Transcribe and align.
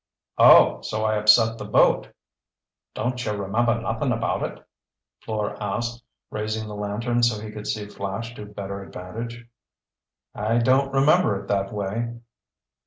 "Oh, 0.39 0.81
so 0.81 1.05
I 1.05 1.17
upset 1.19 1.59
the 1.59 1.65
boat?" 1.65 2.09
"Don't 2.95 3.23
you 3.23 3.33
remember 3.33 3.79
nothin' 3.79 4.11
about 4.11 4.41
it?" 4.41 4.65
Fleur 5.23 5.55
asked, 5.61 6.03
raising 6.31 6.67
the 6.67 6.73
lantern 6.73 7.21
so 7.21 7.39
he 7.39 7.51
could 7.51 7.67
see 7.67 7.85
Flash 7.85 8.33
to 8.33 8.47
better 8.47 8.81
advantage. 8.81 9.45
"I 10.33 10.57
don't 10.57 10.91
remember 10.91 11.39
it 11.39 11.47
that 11.49 11.71
way." 11.71 12.15